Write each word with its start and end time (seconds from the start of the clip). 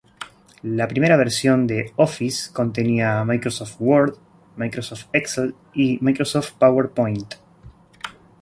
La 0.63 0.87
primera 0.87 1.15
versión 1.15 1.67
de 1.67 1.93
"Office" 1.97 2.51
contenía 2.51 3.23
"Microsoft 3.23 3.75
Word", 3.81 4.15
"Microsoft 4.55 5.05
Excel" 5.13 5.53
y 5.75 5.99
"Microsoft 6.01 6.53
PowerPoint". 6.53 7.35